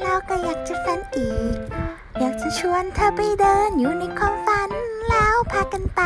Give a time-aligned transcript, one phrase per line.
[0.00, 1.56] แล้วก็อยากจะฝันอีก
[2.20, 4.70] อยากจะชวนเธอไปเดินอยู่ในความฝัน
[5.08, 6.02] แล้วพากันไป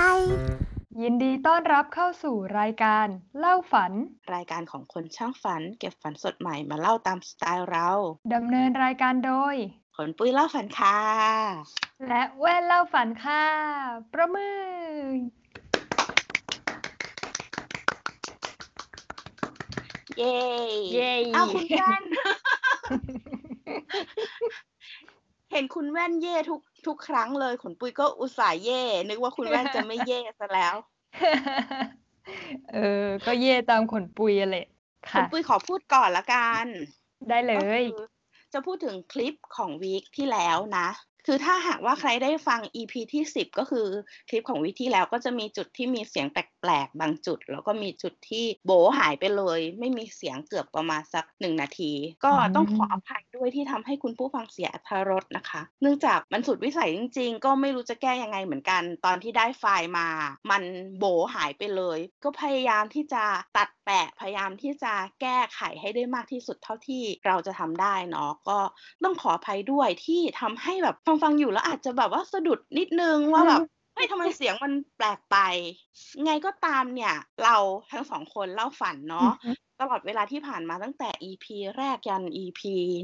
[1.00, 3.06] ยินดีต้อนรับเข้าสู่รายการ
[3.38, 3.92] เล่าฝัน
[4.34, 7.88] รายการของคนช่างฝัน เก็บฝันสดใหม่มาเล่าตามสไตล์เรา
[8.34, 9.56] ดำเนินรายการโดย
[9.96, 10.98] ขนปุ้ยเล่าฝันค่ะ
[12.08, 13.44] และแว่นเล่าฝันค่ะ
[14.12, 14.62] ประมือ
[20.18, 20.38] เย้
[20.92, 22.02] เย้ เอาคุณแว่น
[25.52, 30.74] เห็นคุณแว่นเย่ทุกทุกครั้งเลยขนปุ้ยก็อุตส่าห์เย่ นึกว่าคุณแว่นจะไม่เย่ซะแล้ว
[32.72, 34.66] เออ ก็เย่ตามขนปุยอะแหละ
[35.10, 36.66] ขนค่ะปุ้ยขอพูดก่อนละกัน
[37.28, 38.06] ได้เลก็ยคือ
[38.52, 40.88] จะพูดถึงคลิปของวีคที่แล้วนะ
[41.30, 43.86] คือถ้าหากว่าใครได้ฟัง EP ที่ 10 ก็คือ
[44.28, 51.92] คลิปของวีคที่แล้วก็จะมีจุดที่มีเสียงแปลกๆ บางจุด แล้วก็มีจุดที่โบหายไปเลย ไม่มีเสียงเกือบประมาณสักหนึ่งนาที
[52.24, 60.08] ก็ต้องขออภัยด้วยที่ทำให้คุณผู้ฟังเสียอรรถรสนะคะ เนื่องจากมันสุดวิสัยจริง ๆ ก็ไม่รู้จะแก้ยังไงเหมือนกัน ตอนที่ได้ไฟล์มา
[60.50, 60.62] มัน
[60.98, 61.04] โบ
[61.34, 63.24] หายไปเลย ก็พยายามที่จะ
[63.56, 68.58] ตัด แต่พยายามที่จะแก้ไขให้ได้มากที่สุดเท่าที่เราจะทำได้เนาะก็
[69.04, 73.62] ต้องขออภัยด้วยที่ทำให้แบบฟังฟังๆอยู่แล้วอาจจะแบบว่าสะดุดนิดนึงว่าแบบ
[73.98, 75.36] ฮ้ยทำไมเสียงมันแปลกไป
[76.24, 77.56] ไงก็ตามเนี่ย เรา
[77.92, 79.30] ทั้งสองคนเล่าฝันเนาะ
[79.80, 81.46] ตลอดเวลาที่ผ่านมาตั้งแต่ EP
[81.76, 82.60] แรกยัน EP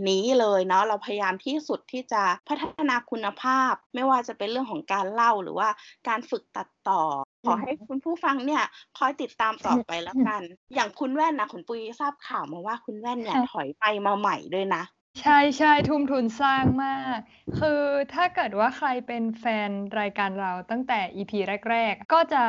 [0.09, 5.69] นี้เลยเนาะเราพยายามที่สุดที่จะพัฒนาคุณภาพ ไม่ว่าจะเป็นเรื่องของการเล่าหรือว่า
[6.09, 7.03] การฝึกตัดต่อ
[7.47, 8.65] ขอให้คุณผู้ฟังเนี่ย
[8.98, 10.42] คอยติดตามต่อไปแล้วกัน
[10.75, 14.83] อย่างคุณแว่นนะคุณปุยทราบข่าวมาว่าคุณแว่นเนี่ยค่ะถอยไปมาใหม่ด้วยนะ
[15.20, 17.19] ใช่ใช่ทุ่มทุนสร้างมาก
[17.59, 17.81] คือ
[18.12, 21.33] ถ้าเกิดว่าใครเป็นแฟนรายการเราตั้งแต่ EP
[21.71, 22.45] แรก ๆ ก็จะ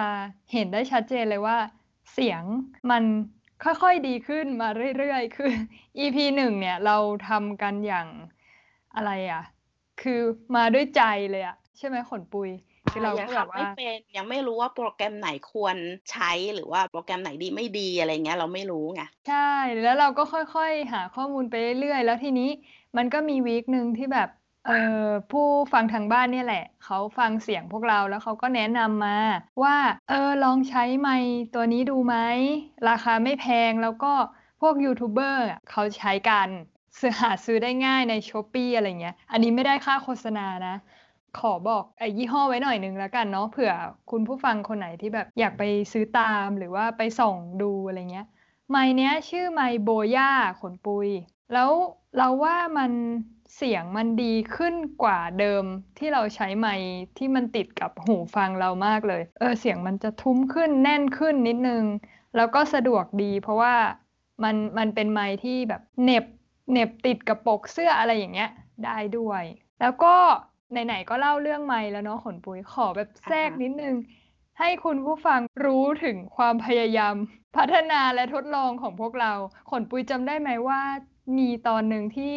[0.51, 1.57] เห็นได้ชัดเจนเลยว่า
[2.13, 2.43] เสียง
[2.91, 3.03] มัน
[3.63, 5.51] ค่อยๆดีขึ้นมาเรื่อยๆ คือ
[5.99, 6.97] EP หนึ่งเนี่ยเรา
[7.29, 8.07] ทำกันอย่าง
[8.95, 9.41] อะไรอะ
[10.01, 10.21] คือ
[10.55, 12.49] มาด้วยใจเลยอะ ใช่ไหมขนปุย
[12.95, 15.77] คือเรายังก็แบบทำไม่ว่าเป็นยังไม่รู้ว่าโปรแกรมไหนควร
[16.11, 19.35] ใช้หรือว่าโปรแกรมไหนดีไม่ดีอะไรเงี้ยเราไม่รู้ไงใช่
[19.81, 22.49] แล้วเราก็ค่อยๆ หาข้อมูลไปเรื่อยๆ แล้วทีนี้
[22.97, 24.27] มันก็มีวีคหนึ่งที่แบบ
[24.63, 24.71] เออ
[25.29, 25.41] ผู้
[25.73, 29.17] ฟังทางบ้านเนี่ยแหละ เขาฟังเสียงพวกเราแล้วเขาก็แนะนำมา
[29.63, 29.77] ว่า
[30.07, 32.15] เออลองใช้ไมค์ตัวนี้ดูไหม
[32.87, 34.13] ราคาไม่แพงแล้วก็
[34.59, 36.49] พวกยูทูบเบอร์อะเขาใช้กัน
[36.99, 40.71] ซื้อหาซื้อได้ง่ายในช้อปปีอะไรเงี้ย อันนี้ไม่ได้ค่าโฆษณานะ
[41.39, 43.73] ขอบอกไอ้ยี่ห้อไว้หน่อยนึงแล้วกันเนาะเผื่อ
[44.11, 48.27] คุณผู้ฟังคนไหนที่แบบอยากไปซื้อตามหรือว่าไปส่องดูอะไรเงี้ย
[48.69, 51.09] ไมค์เนี้ยชื่อไมค์โบย่าขนปุย
[51.53, 51.69] แล้ว
[52.17, 52.91] เราว่ามัน
[53.55, 55.63] เสียงมันดีขึ้นกว่าเดิม
[55.97, 56.81] ที่เราใช้ไมค
[57.17, 61.83] ที่มันติดกับหูฟังเรามากเลยเออเสียงมันจะทุ้มขึ้นแน่นขึ้นนิดนึง
[62.35, 63.75] แล้วก็สะดวกดี เพราะว่า
[64.43, 66.25] มันมันเป็นไมคที่แบบเน็บ
[66.71, 68.49] เน็บติดกับปกเสื้ออะไรอย่างเงี้ย
[68.85, 69.43] ได้ด้วย
[69.79, 70.15] แล้วก็
[70.71, 73.95] ไหน ๆ ก็เล่าเรื่องไมค์แล้วเนาะขนปุยขอแบบแทรกอ่าฮะนิดนึง
[74.59, 77.15] ให้คุณผู้ฟังรู้ถึงความพยายาม
[77.55, 79.33] พัฒนาและทดลองของพวกเรา
[79.71, 80.81] ขนปุยจำได้ไหมว่า
[81.37, 82.33] มีตอนหนึ่งที่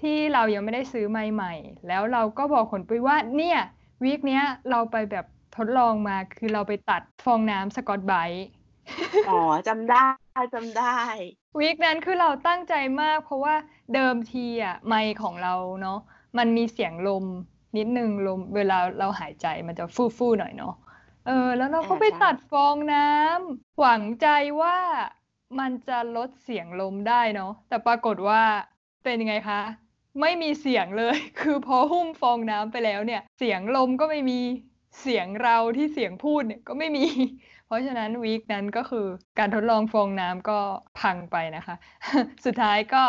[0.00, 1.52] ที่เรายังไม่ได้ซื้อไมค์ใหม่
[1.88, 3.58] แล้วเราก็บอกขนปุยว่า เนี่ย
[4.04, 8.46] วีคเนี้ยเราไปแบบทดลองมาคือเราไปตัดฟองน้ำสกอตไบรท์
[9.28, 9.98] อ๋อจำได้
[10.54, 10.96] จำได้
[11.58, 13.54] วีคนั้นคือเราตั้งใจมาก เพราะว่า
[13.94, 15.98] เดิมทีอะไมค์ของเราเนาะ
[16.38, 17.24] มันมีเสียงลม
[17.76, 20.74] นิดนึงลมเวลาเราหายใจมันจะฟู่ฟู่หน่อยเนาะ
[21.26, 24.26] เออ แล้วเราก็อ่าไปใช่ตัดฟองน้ำหวังใจ
[24.62, 24.78] ว่า
[25.58, 28.42] มันจะลดเสียงลมได้เนาะแต่ปรากฏว่า
[29.04, 29.60] เป็นยังไงคะ
[30.20, 34.40] ไม่มีเสียงเลย คือพอหุ้มฟองน้ำไปแล้วเนี่ย เสียงลมก็ไม่มี
[35.00, 37.06] เสียงเราที่เสียงพูดเนี่ยก็ไม่มี
[37.66, 39.06] เพราะฉะนั้นวีคนั้นก็คือ
[39.38, 40.58] การทดลองฟองน้ำก็
[41.00, 41.74] พังไปนะคะ
[42.44, 43.02] สุดท้ายก็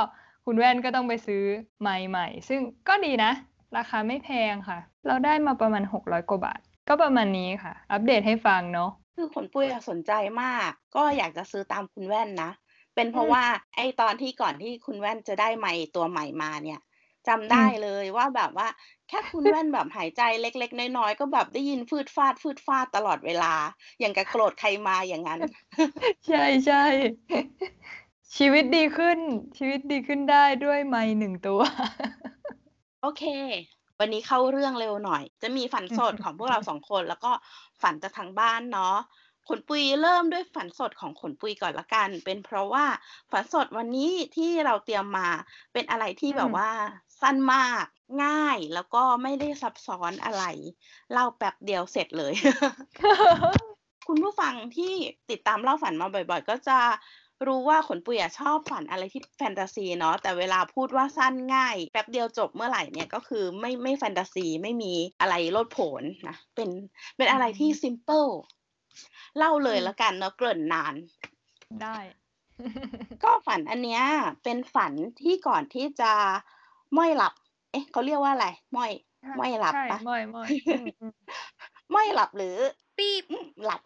[0.45, 1.43] คุณแว่นก็ต้องไปซื้อ
[1.81, 3.31] ไมค์ใหม่ซึ่งก็ดีนะ
[3.78, 12.52] ราคาไม่แพงค่ะ เราได้มาประมาณ 600 กว่าบาท ก็ประมาณนี้ค่ะ อัปเดตให้ฟังเนาะคือขนปุ้ยอะสนใจมาก ก็อยากจะซื้อตามคุณแว่นนะ
[12.96, 16.80] เป็นเพราะอืมว่าไอ้ตอนที่ก่อนที่คุณแว่นจะได้ไมค์ตัวใหม่มาเนี่ย
[17.28, 18.68] จำได้อืมเลยว่าแบบว่า
[19.10, 23.54] แค่คุณแว่นแบบหายใจเล็ก ๆ น้อยๆก็แบบได้ยินฟืดฟาดฟืดฟาดตลอดเวลา
[24.00, 25.42] อย่างกับโกรธใครมาอย่างนั้น
[26.27, 26.75] ใช่ใช่
[28.38, 29.19] ชีวิตดีขึ้น
[29.57, 31.62] ชีวิตดีขึ้นได้ด้วยไมค์หนึ่งตัว
[33.01, 33.24] โอเค
[34.00, 37.31] วันนี้เข้าเรื่องเร็วหน่อย จะมีฝันสดของพวกเราสองคน แล้วก็
[37.81, 38.98] ฝันจากทางบ้านเนาะ
[39.48, 42.86] ขนปุยเริ่มด้วยฝันสดของขนปุยก่อนละกัน เป็นเพราะว่า
[43.31, 45.30] ฝันสดวันนี้ที่เราเตรียมมา
[45.74, 46.72] เป็นอะไรที่แบบอืมว่า
[47.22, 47.86] สั้นมาก
[48.24, 50.44] ง่ายแล้วก็ไม่ได้ซับซ้อนอะไร
[51.12, 52.34] เล่าแป๊บเดียวเสร็จเลย
[54.07, 54.94] คุณผู้ฟังที่
[55.30, 56.78] ติดตามเล่าฝันมาบ่อย ๆ ก็จะ
[57.47, 66.69] รู้ว่าขนปุยอะชอบฝันอะไรที่แฟนตาซีเนาะแต่เวลาพูดว่าสั้นง่ายแป๊บเดียวจบเมื่อไหร่เนี่ยก็คือไม่ไม่แฟนตาซีไม่มีอะไรโลดโผนนะเป็น
[67.18, 68.25] เป็นอะไรที่ simple
[69.38, 70.94] เล่าเลยแล้วกันเนาะเกริ่นนาน
[71.81, 71.97] ได้
[73.24, 74.03] ก็ฝันอันเนี้ย
[74.44, 74.91] เป็นฝัน
[75.21, 76.12] ที่ก่อนที่จะ
[76.97, 77.33] ม่อยหลับ
[77.71, 78.91] เอ๊ะเขาเรียกว่าอะไรม่อย
[79.39, 81.13] ม้อยหลับใช่ปะม่อยม่อยอืมอืม
[81.94, 82.56] ม้อยหลับหรือ
[82.97, 83.25] ปีบ
[83.65, 83.81] หลับ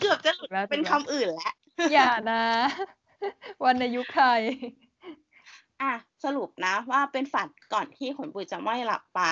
[0.00, 1.54] เกือบจะหลุดแล้วเป็นถูกคำแล้วอื่นแล้ว
[1.92, 2.44] อย่านะ
[3.64, 4.40] วันในยุคไทย
[5.82, 5.94] อะ
[6.24, 9.22] สรุปนะ ว่าเป็นฝันก่อนที่ขนปุยจะไม่หลับไป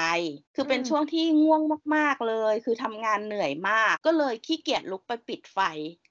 [0.54, 1.62] คือเป็นอืมช่วงที่ง่วง
[1.96, 5.58] มากๆเลย คือทำงานเหนื่อยมาก ก็เลยขี้เกียจลุกไปปิดไฟ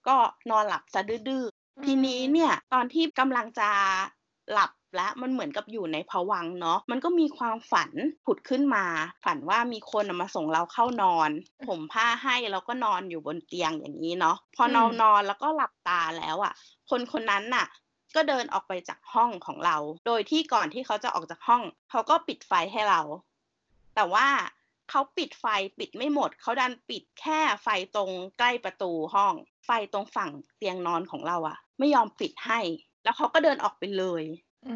[0.08, 0.18] ก็
[0.50, 3.70] นอนหลับซะดื้อๆทีนี้เนี่ย ตอนที่กำลังจะ
[4.52, 7.92] หลับ แล้วมันเหมือนกับอยู่ในภวังค์เนาะมันก็มีความฝัน
[8.26, 8.86] ผุดขึ้นมา
[9.26, 11.30] ฝันว่ามีคนน่ะมาส่งเราเข้านอน
[11.68, 16.54] ผมผ้าให้แล้วก็นอนอยู่บนเตียงอย่างนี้เนาะพอนอนนอนแล้วก็หลับตาแล้วอะ
[16.90, 17.66] คนคนนั้นน่ะ
[18.16, 23.02] ก็เดินออกไปจากห้องของเรา โดยที่ก่อนที่เขาจะออกจากห้อง เขาก็ปิดไฟให้เรา
[23.96, 24.28] แต่ว่า
[24.90, 25.46] เขาปิดไฟ
[25.80, 29.34] ปิดไม่หมด เขาดันปิดแค่ไฟตรงใกล้ประตูห้อง
[29.66, 32.60] ไฟตรงฝั่งเตียงนอนของเราอะไม่ยอมปิดให้
[33.04, 34.24] แล้วเขาก็เดินออกไปเลย
[34.68, 34.76] อื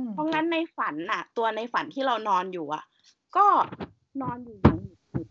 [0.00, 2.84] มเพราะงั้นในฝันน่ะ ตัวในฝันที่เรานอนอยู่อะ
[3.36, 3.46] ก็
[4.22, 5.28] นอนอยู่อย่างหงุดหงิด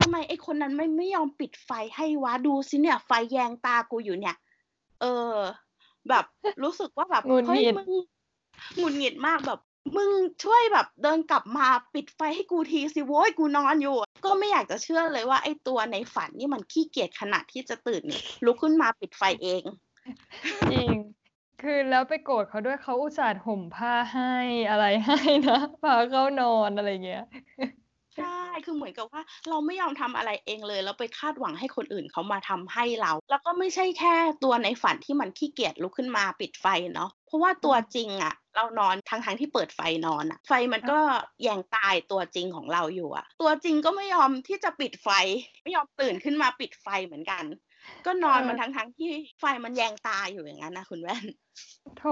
[0.00, 4.36] ทำไมไอ้คนนั้นไม่ไม่ยอมปิดไฟให้วะดูสิเนี่ย ไฟแยงตากูอยู่เนี่ย
[5.00, 5.34] เออ
[6.08, 6.24] แบบ
[6.62, 7.90] รู้สึกว่าแบบหงุดหเฮ้ยงิด มึง
[8.76, 9.60] หงุดหงิดมากแบบ
[9.96, 10.10] มึง
[10.44, 18.02] ช่วยแบบเดินกลับมาปิดไฟให้กูทีสิโว้ยกูนอนอยู่ ก็ไม่อยากจะเชื่อเลยว่าไอ้ตัวในฝันนี่มันขี้เกียจขนาดที่จะตื่น
[18.44, 19.62] ลุกขึ้นมาปิดไฟเอง
[20.72, 20.96] จริง
[21.62, 24.34] คือแล้วไปโกรธเขาด้วยเขาอุตส่าห์ห่มผ้าให้
[24.70, 25.18] อะไรให้
[25.48, 27.24] นะพาเข้านอนอะไรเงี้ย
[28.18, 34.14] ใช่คือเหมือนกับว่า เราไม่ยอมทำอะไรเองเลยแล้วไปคาดหวังให้คนอื่นเขามาทำให้เรา แล้วก็ไม่ใช่แค่
[34.44, 40.98] ตัวในฝันที่มันขี้เกียจลุกขึ้นมาปิดไฟเนาะเพราะว่าตัวจริงอะเรานอนทั้งทั้งที่เปิดไฟนอนอะไฟมันก็
[41.42, 45.08] แยงตายตัวจริงของเราอยู่อะตัวจริงก็ไม่ยอมที่จะปิดไฟ
[45.62, 47.44] ไม่ยอมตื่นขึ้นมาปิดไฟเหมือนกัน
[48.06, 49.10] ก็นอนมันทั้งทั้งที่
[49.40, 51.24] ไฟมันแยงตาอยู่อย่างนั้นนะคุณแว่น
[51.96, 52.04] โถ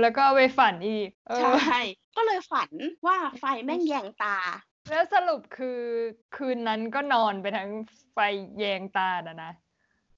[0.00, 1.80] แล้วก็เอาไปฝันอีกเอใช่อ
[2.16, 2.70] ก็เลยฝัน
[3.06, 4.36] ว่าไฟแม่งแยงตา
[4.90, 5.80] แล้วสรุปคือ
[6.36, 7.70] คืนนั้นก็นอนไปทั้ง
[8.12, 8.18] ไฟ
[8.58, 9.52] แยงตาน่ะนะ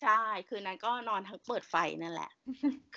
[0.02, 2.30] ใช่คืนนั้นก็นอนทั้งเปิดไฟนั่นแหละ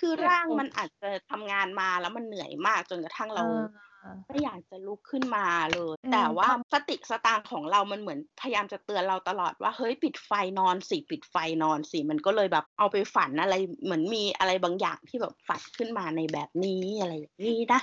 [0.06, 3.83] ือร่างมันอาจจะทำงานมาแล้วมันเหนื่อยมากจนกระทั่งเราอ่า
[4.28, 13.54] ไม่อยากจะลุกขึ้นมาเลยอืมแต่ว่าสติสตางค์ของเรามันเหมือนพยายามจะเตือนเราตลอดว่าเฮ้ยปิดไฟนอนสิปิดไฟนอนสิมันก็เลยแบบเอาไปฝันอะไร
[13.84, 17.80] เหมือนมีอะไรบางอย่างที่แบบฝันขึ้นมาในแบบนี้อะไรอย่างนี้นะ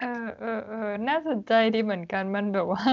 [0.00, 2.84] เออเออเออน่าสนใจดีเหมือนกันมันแบบว่า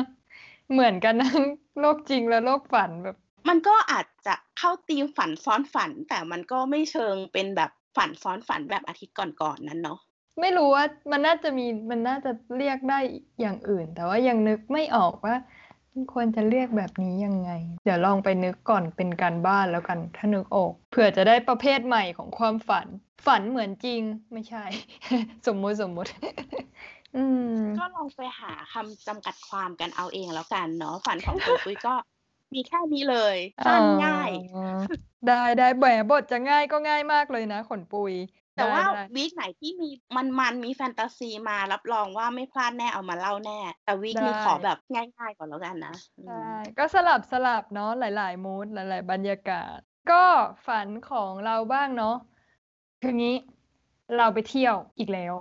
[0.71, 1.45] เหมือนกันทั้ง
[1.79, 3.17] โลกจริงและโลกฝันแบบ
[3.49, 9.99] มันก็อาจจะเข้าธีมฝันซ้อนฝัน แต่มันก็ไม่เชิงเป็นแบบฝันซ้อนฝันแบบอาทิตย์ก่อนๆนั้นเนาะ
[10.39, 12.99] ไม่รู้ว่ามันน่าจะมีมันน่าจะเรียกได้
[13.39, 15.35] อย่างอื่น แต่ว่ายังนึกไม่ออกว่า
[15.91, 17.51] มันควรจะเรียกแบบนี้ยังไง
[17.83, 22.87] เดี๋ยวลองไปนึกก่อนเป็นการบ้านแล้วกัน ถ้านึกออกเผื่อจะได้ประเภทใหม่ของความฝัน
[23.25, 24.01] ฝันเหมือนจริง
[24.33, 24.65] ไม่ใช่
[25.47, 26.11] สมมุติสมมุติ
[27.17, 27.23] อื
[27.55, 31.93] มก็ลองไปหาคำจำกัดความกันเอาเองแล้วกันเนาะฝันของคุณปุ้ยก็
[32.53, 34.79] มีแค่นี้เลยสั้นง่ายอ๋อ
[35.27, 38.13] ได้ได้แหมบทจะง่ายก็ง่ายมากเลยนะขนปุย
[38.55, 49.77] แต่ว่าได้ได้ วีคไหนที่มีมันมันๆมีแฟนตาซีมารับรองว่าไม่พลาดแน่เอามาเล่าแน่ แต่วีคนี้ได้ ขอแบบง่ายๆก่อนแล้วกันนะอืม ใช่ก็สลับสลับเนาะหลาย ๆ มูดหลาย ๆ บรรยากาศ
[50.11, 50.23] ก็
[50.67, 52.15] ฝันของเราบ้างเนาะ
[53.01, 53.35] คืองี้
[54.17, 55.33] เราไปเที่ยวอีกแล้ว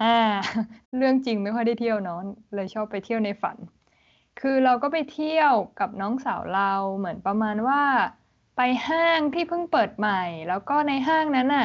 [0.00, 0.16] ฮ่า
[0.96, 2.20] เรื่องจริงไม่ค่อยได้เที่ยวเนาะ
[2.54, 3.58] เลยชอบไปเที่ยวในฝัน
[4.40, 7.82] คือเราก็ไปเที่ยวกับน้องสาวเราเหมือนประมาณว่า
[8.56, 11.64] ไปห้างที่เพิ่งเปิดใหม่ แล้วก็ในห้างนั้นน่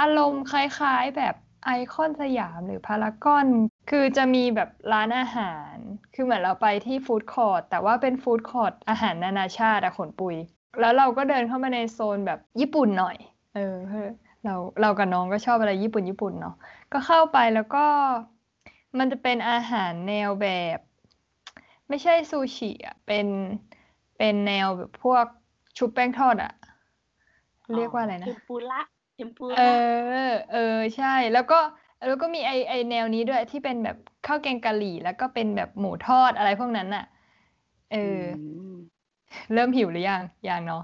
[0.00, 1.34] อารมณ์คล้ายๆแบบ
[1.64, 3.46] ไอคอนสยามหรือพารากอน
[3.90, 5.74] คือจะมีแบบร้านอาหาร
[6.14, 10.36] คือเหมือนเราไปที่ฟู้ดคอร์ทแต่ว่าเป็นฟู้ดคอร์ทอาหารนานาชาติอะขนปุย
[10.80, 13.16] แล้วเราก็เดินเข้ามาในโซนแบบญี่ปุ่นหน่อย
[13.54, 13.76] เออ
[14.44, 16.54] เราเรากับน้องก็ชอบอะไรญี่ปุ่นญี่ปุ่นเนาะ
[16.92, 17.86] ก็เข้าไปแล้วก็
[18.98, 20.78] มันจะเป็นอาหารแนวแบบ
[21.88, 23.26] ไม่ใช่ซูชิอะเป็น
[24.18, 25.24] เป็นแนวแบบพวก
[25.78, 26.52] ชุบแป้งทอดอะ
[27.76, 28.80] เรียกว่าอะไรนะเทมปุระ
[29.14, 29.74] เทมปุเอระ
[30.28, 31.58] อเออใช่ แล้วก็
[32.06, 37.04] แล้วก็มีไอไอแนวนี้ด้วยที่เป็นแบบข้าวแกงกะหรี่ แล้วก็เป็นแบบหมูทอดอะไรพวกนั้นน่ะ
[37.92, 38.38] เอออ
[38.74, 38.74] ม
[39.52, 40.82] เริ่มหิวหรือยังยังเนาะ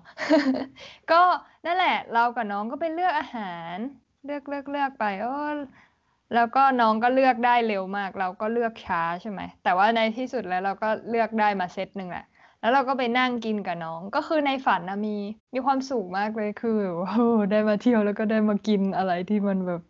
[1.11, 1.23] ก็
[1.67, 3.77] นั่นแหละ เรากับน้องก็ไปเลือกอาหาร
[4.25, 5.31] เลือกเลือกเลือกไปโอ้
[6.35, 12.25] แล้วก็น้องก็เลือกได้เร็วมาก เราก็เลือกช้าใช่ไหมแต่ว่าในที่สุดแล้วเราก็เลือกได้มาเซตหนึ่งแหละ
[12.61, 15.17] แล้วเราก็ไปนั่งกินกับน้อง ก็คือในฝันนะมี
[15.55, 17.07] มีความสุขมากเลยคือโอ้
[17.51, 19.83] ได้มาเที่ยวแล้วก็ได้มากินอะไรที่มันแบบ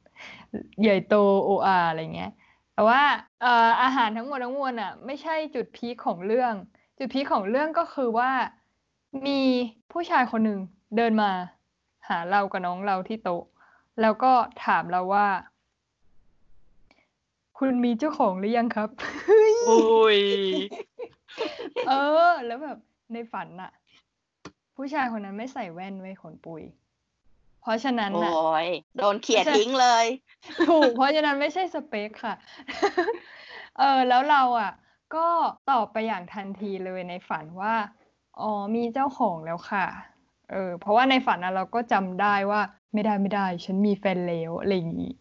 [0.83, 2.33] ใหญ่โตโออาอะไรเงี้ย
[2.75, 3.03] แต่ว่า
[3.43, 6.53] เอ่ออาหารทั้งหมดทั้งมวลอะ ไม่ใช่จุดพีคของเรื่อง
[6.99, 8.31] จุดพีคของเรื่องก็คือว่า
[9.27, 9.41] มี
[9.93, 10.61] ผู้ชายคนหนึ่ง
[10.97, 11.31] เดินมา
[12.09, 13.45] หาเรากับน้องเราที่โต๊ะ
[14.01, 14.33] แล้วก็
[14.65, 15.27] ถามเราว่า
[17.59, 18.89] คุณมีเจ้าของหรือยังครับ
[19.69, 20.21] อุ้ย
[21.89, 21.93] เอ
[22.31, 22.79] อ แล้วแบบ
[23.13, 23.71] ในฝันน่ะ
[24.77, 26.63] ผู้ชายคนนั้นไม่ใส่แว่นไว้ยขนปุย
[27.63, 28.33] เพราะฉะนั้นโอ้น่ะ
[28.65, 28.67] ย
[28.97, 30.07] โดนเขี่ยทิ้งเลย
[30.69, 32.35] ถูก เพราะฉะนั้นไม่ใช่สเปคค่ะ
[33.79, 34.73] เออ แล้วเราอะ
[35.15, 35.27] ก็
[35.71, 37.75] ตอบไปอย่างทันทีเลยในฝันว่า
[38.41, 39.87] อ๋อ มีเจ้าของแล้วค่ะ
[40.51, 42.61] เออ เพราะว่าในฝันน่ะเราก็จำได้ว่า
[42.93, 45.13] ไม่ได้ไม่ได้ ฉันมีแฟนแล้วอะไรอย่างนี้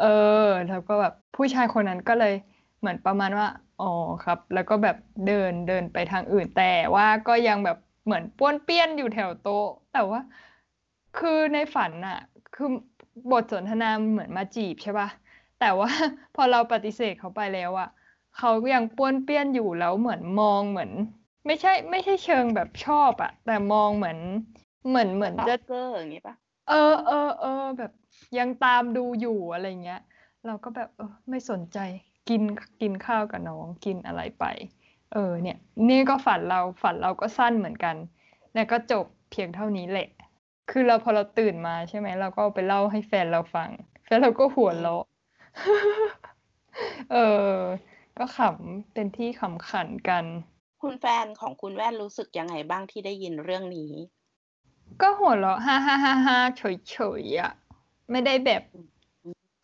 [0.00, 0.04] เอ
[0.46, 2.34] อ แล้วก็แบบผู้ชายคนนั้นก็เลย
[2.78, 3.46] เหมือนประมาณว่า
[3.78, 3.84] อ๋อ
[4.22, 6.62] ครับ แล้วก็แบบเดินเดินไปทางอื่นแต่
[6.96, 10.20] ว่าก็ยังแบบเหมือนป้วนเปี้ยนอยู่แถวโต๊ะ แต่ว่า
[11.14, 12.18] คือในฝันน่ะ
[12.54, 12.66] คือ
[13.30, 15.08] บทสนทนาเหมือนมาจีบใช่ป่ะ
[15.58, 15.90] แต่ว่า
[16.34, 17.88] พอเราปฏิเสธเขาไปแล้วอะ
[18.38, 20.90] เขายังป้วนเปี้ยนอยู่แล้วเหมือนมองเหมือน
[21.46, 24.18] ไม่ใช่ ไม่ใช่เชิงแบบชอบอะแต่มองเหมือน
[24.88, 26.34] เหมือนเหมือนจะเกอร์อย่างงี้ปะ
[26.68, 27.92] เออเออเออแบบ
[28.38, 30.00] ยังตามดูอยู่อะไรเงี้ย
[30.46, 31.78] เราก็แบบเออไม่สนใจ
[32.28, 32.42] กิน
[32.80, 34.44] กินข้าวกับน้องกินอะไรไป
[35.12, 37.96] เออ เนี่ย นี่ก็ฝันเราฝันเราก็สั้นเหมือนกัน
[38.54, 40.08] แล้วก็จบเพียงเท่านี้แหละ
[40.70, 43.70] คือเราพอเราตื่นมาใช่ไหมเราก็ไปเล่าให้แฟนเราฟัง
[44.04, 45.04] แฟนเราก็หัวเราะ
[47.12, 47.16] เอ
[47.52, 47.56] อ
[48.18, 50.24] ก็ขำเป็นที่ขำขันกัน
[50.82, 53.92] คุณแฟนของคุณแว่นรู้สึกยังไงบ้างที่ได้ยินเรื่องนี้
[55.02, 57.52] ก็หัวเราะฮ่าฮ่าฮ่าฮ่าเฉยเฉยๆอะ
[58.10, 58.62] ไม่ได้แบบ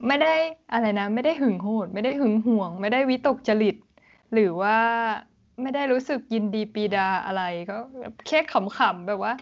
[0.07, 0.35] ไม่ได้
[0.73, 3.77] อะไรนะ ไม่ได้หึงโหด ไม่ได้หึงหวง ไม่ได้วิตกจริต
[4.33, 4.77] หรือว่า
[5.63, 9.33] ไม่ได้รู้สึกยินดีปรีดาอะไรก็แบบแค่ขำๆแบบว่า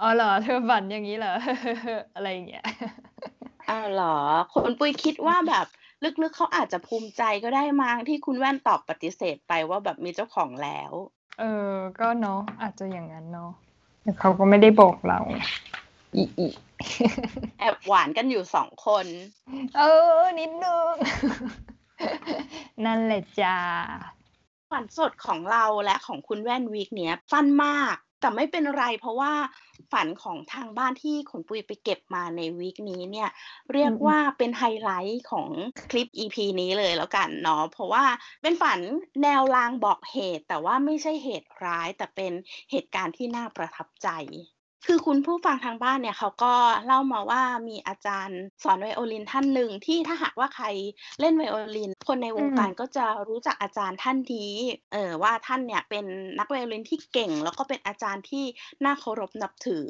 [0.00, 1.34] อ๋อเหรอเธอฝันอย่างนี้เหรอ
[2.14, 2.64] อะไรอย่างเงี้ย
[3.70, 4.16] อ้าวเหรอ
[4.52, 5.66] คุณปุ้ยคิดว่าแบบ
[6.22, 10.92] ลึกๆเขาอาจจะภูมิใจก็ได้มั้งที่คุณแว่นตอบปฏิเสธไปว่าแบบมีเจ้าของแล้ว
[11.40, 13.50] เออ ก็เนาะอาจจะอย่างนั้นเนาะ
[14.02, 15.18] แต่เขาก็ไม่ได้บอกเรา
[16.14, 16.48] อีอี
[17.58, 19.06] แอบหวานกันอยู่สองคน
[19.76, 19.82] เอ
[20.18, 20.92] อ นิดนึง
[22.84, 23.56] นั่นแหละจ้า
[24.70, 29.32] ฝันสดของเราและของคุณแว่นวีคเนี้ยสั้นมาก แต่ไม่เป็นไรเพราะว่า
[29.92, 33.28] ฝันของทางบ้านที่ขนปุยไปเก็บมาในวีคนี้เนี่ย
[33.72, 35.48] เรียกอืมว่าเป็นไฮไลท์ของ
[35.90, 38.04] คลิป EP นี้เลยแล้วกันเนาะเพราะว่า
[38.42, 38.80] เป็นฝัน
[39.22, 42.32] แนวลางบอกเหตุ แต่ว่าไม่ใช่เหตุร้ายแต่เป็น
[42.70, 44.08] เหตุการณ์ที่น่าประทับใจ
[44.86, 46.54] คือคุณผู้ฟังทางบ้านเนี่ยเขาก็
[46.86, 50.66] เล่ามาว่ามีอาจารย์สอนไวโอลินท่านหนึ่งที่ถ้าหากว่าใคร
[51.20, 54.52] เล่นไวโอลิน คนในวงการก็จะรู้จักอาจารย์ท่านนี้
[54.92, 56.04] เออว่าท่านเนี่ยเป็น
[56.38, 58.44] นักไวโอลินที่เก่ง แล้วก็เป็นอาจารย์ที่
[58.84, 59.88] น่าเคารพนับถือ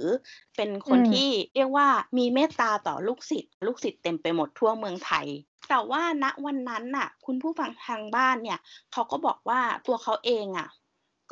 [0.57, 5.27] เป็นคนอืมที่เรียกว่ามีเมตตาต่อลูกศิษย์ลูกศิษย์เต็มไปหมดทั่วเมืองไทย
[5.69, 8.59] แต่ว่าณวันนั้นน่ะ คุณผู้ฟังทางบ้านเนี่ย
[8.93, 10.69] เขาก็บอกว่าตัวเขาเองอะ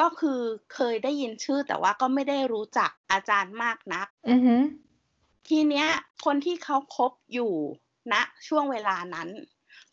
[0.00, 0.40] ก็คือ
[0.74, 4.62] เคยได้ยินชื่อ แต่ว่าก็ไม่ได้รู้จักอาจารย์มากนักอือหือ
[5.48, 5.86] ทีเนี้ย
[6.24, 7.52] คนที่เขาคบอยู่
[8.12, 8.14] ณ
[8.48, 9.28] ช่วงเวลานั้น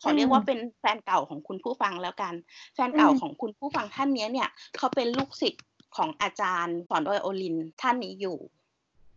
[0.02, 2.34] ขออืมเรียกว่าเป็นแฟนเก่าของคุณผู้ฟังแล้วกัน
[2.74, 5.64] แฟนเก่าอืมของคุณผู้ฟังท่านเนี้ยเนี่ย เขาเป็นลูกศิษย์
[5.96, 8.38] ของอาจารย์สอนไวโอลินท่านนี้อยู่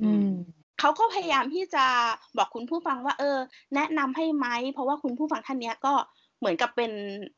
[0.04, 0.32] อืม
[0.80, 1.86] เขาก็พยายามที่จะ
[2.38, 3.38] บอกคุณผู้ฟังว่า เออ
[3.75, 5.94] แนะนำให้ไหมเพราะว่าคุณผู้ฟังท่านเนี้ยก็
[6.43, 6.91] เหมือนกับเป็น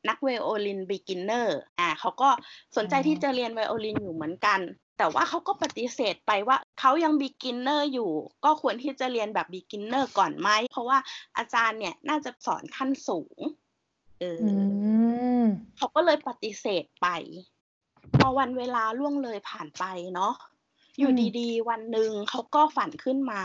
[0.09, 1.47] นักไวโอลิน beginner
[1.79, 2.29] อ่าเขาก็
[2.77, 4.59] สนใจอ๋อที่จะเรียนไวโอลินอยู่เหมือนกัน
[4.97, 8.11] แต่ว่าเขาก็ปฏิเสธไปว่าเขายัง beginner อยู่
[8.45, 10.97] ก็ควรที่จะเรียนแบบ beginner ก่อนไหม เพราะว่า
[11.37, 13.39] อาจารย์เนี่ยน่าจะสอนขั้นสูง
[14.19, 14.49] เอออื
[15.41, 15.45] อม
[15.77, 17.07] เขาก็เลยปฏิเสธไป
[18.17, 19.83] พอวันเวลาล่วงเลยผ่านไป
[20.13, 20.33] เนาะ
[20.99, 23.43] อยู่อืมดีๆ วันหนึ่งเขาก็ฝันขึ้นมา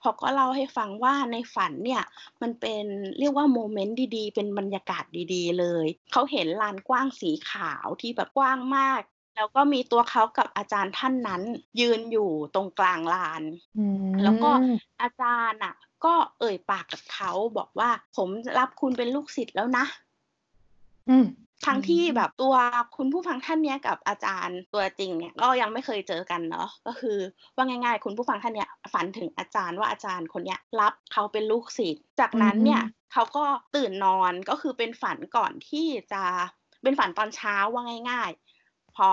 [0.00, 2.02] เขาก็เล่าให้ฟังว่าในฝันเนี่ย
[2.42, 2.84] มันเป็น
[3.18, 9.00] เรียกว่าโมเมนต์ดีๆ เป็นบรรยากาศดีๆ เลยเขาเห็นลานกว้างสีขาวที่แบบกว้างมาก
[9.36, 11.42] แล้วก็มีตัวเขากับอาจารย์ท่านนั้น
[11.80, 13.42] ยืนอยู่ตรงกลางลาน
[13.78, 14.50] อืมแล้วก็
[15.02, 15.74] อาจารย์อะ
[16.04, 19.84] ก็เอ่ยปากกับเขาบอกว่า ผมรับคุณเป็นลูกศิษย์แล้วนะ
[21.08, 21.24] อืม
[21.66, 22.54] ทั้งที่อืมแบบตัว
[22.96, 27.18] คุณผู้ฟังท่านเนี้ยกับอาจารย์ตัวจริงเนี่ยก็ยังไม่เคยเจอกันเนาะก็คือ
[27.56, 33.44] ว่าง่าย ๆ คุณผู้ฟังท่านเนี้ยฝันถึงอาจารย์ว่าอาจารย์คนเนี้ยรับเขาเป็นลูกศิษย์จากนั้นเนี่ยเขาก็
[33.76, 36.22] ตื่นนอนก็คือเป็นฝันก่อนที่จะ
[36.82, 38.30] เป็นฝันตอนเช้าว่าง่าย
[38.64, 39.08] ๆ พอ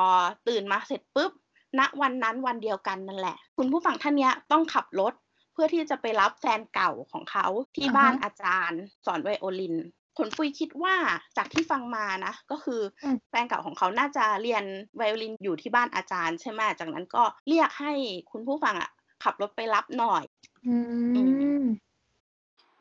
[0.47, 1.31] ตื่นมาเสร็จปุ๊บ
[1.79, 5.13] ณวันนั้นวันเดียวกันนั่นแหละ คุณผู้ฟังท่านเนี้ยต้องขับรถ
[5.53, 9.75] เพื่อที่จะไปรับแฟนเก่าของเขาที่บ้านอาจารย์สอนไวโอลิน
[10.17, 10.95] ผลปุยคิดว่า
[11.37, 14.63] จากที่ฟังมานะ ก็คืออมแฟนเก่าของเขาน่าจะเรียน
[14.95, 17.93] ไวโอลินอยู่ที่บ้านอาจารย์ใช่ไหมจากนั้นก็เรียกให้
[18.31, 18.91] คุณผู้ฟังอะ
[19.23, 20.23] ขับรถไปรับหน่อย
[20.67, 20.75] อื
[21.15, 21.23] อื
[21.61, 21.63] ม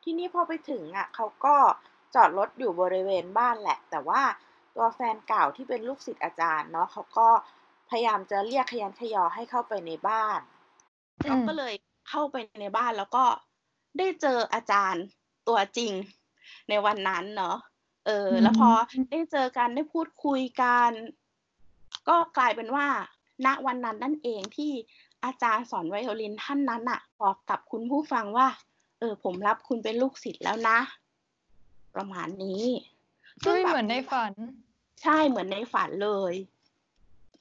[0.02, 1.56] ที่นี่พอไปถึงอะเขาก็
[2.14, 4.22] จอดรถอยู่บริเวณบ้านแหละ แต่ว่า
[4.75, 7.28] ตัวแฟนเก่าที่เป็นลูกศิษย์อาจารย์เนาะเขาก็
[7.90, 10.40] พยายามจะเรียกขยันขยอให้เข้าไปในบ้าน
[11.22, 11.75] เขาก็เลย
[12.08, 13.25] เข้าไปในบ้านแล้วก็
[13.99, 15.04] ได้เจออาจารย์
[15.49, 15.92] ตัวจริง
[16.69, 17.57] ในวันนั้นเนาะ
[18.07, 18.71] เอออืมแล้วพอ
[19.11, 20.90] ได้เจอกันได้พูดคุยกัน
[22.09, 22.87] ก็กลายเป็นว่า
[23.47, 24.73] ณวันนั้นนั่นเองที่
[25.25, 28.49] อาจารย์สอนไวโอลินท่านนั้นอะบอกกับคุณผู้ฟังว่า
[28.99, 30.78] เออ ผมรับคุณเป็นลูกศิษย์แล้วนะ
[31.95, 32.64] ประมาณนี้
[33.45, 34.33] ซึ่งเฮ้ยแบบเหมือนในฝัน
[35.02, 36.35] ใช่เหมือนในฝันเลย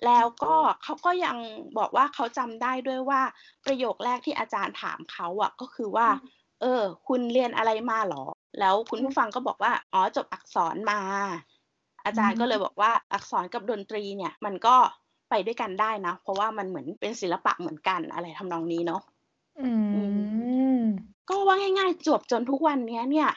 [0.06, 1.38] แล้วก็เขาก็ยัง
[1.78, 3.22] บอกว่าเขาจำได้ด้วยว่า
[3.66, 6.30] ประโยคแรกที่อาจารย์ถามเขาอะก็คือว่าอืม
[6.62, 8.24] เออ คุณเรียนอะไรมาหรอ
[8.60, 11.00] แล้วคุณผู้ฟังก็บอกว่า อ๋อจบอักษรมา
[12.06, 14.76] อาจารย์ก็เลยบอกว่าอักษรกับดนตรีเนี่ยมันก็
[15.30, 19.02] ไปด้วยกันได้นะ เพราะว่ามันเหมือนเป็นศิลปะเหมือนกันอะไรทำนองนี้เนาะ
[19.60, 19.70] อื
[20.82, 20.84] ม
[21.30, 23.30] ก็ว่าง่ายๆจบจนทุกวันเนี้ยเนี่ย